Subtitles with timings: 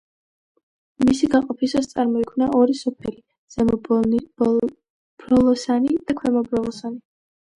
[1.07, 3.21] მისი გაყოფისას წარმოიქმნა ორი სოფელი
[3.57, 3.77] ზემო
[5.25, 6.99] ბროლოსანი და ქვემო ბროლოსანი.